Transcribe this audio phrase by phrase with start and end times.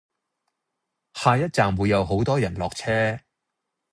[1.13, 3.19] 下個站會有好多人落車